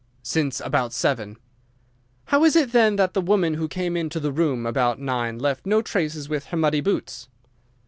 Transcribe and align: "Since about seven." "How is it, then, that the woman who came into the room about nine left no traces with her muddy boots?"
"Since 0.23 0.59
about 0.61 0.93
seven." 0.93 1.37
"How 2.25 2.43
is 2.43 2.55
it, 2.55 2.71
then, 2.71 2.95
that 2.95 3.13
the 3.13 3.21
woman 3.21 3.53
who 3.53 3.67
came 3.67 3.95
into 3.95 4.19
the 4.19 4.31
room 4.31 4.65
about 4.65 4.97
nine 4.97 5.37
left 5.37 5.63
no 5.67 5.83
traces 5.83 6.27
with 6.27 6.45
her 6.45 6.57
muddy 6.57 6.81
boots?" 6.81 7.27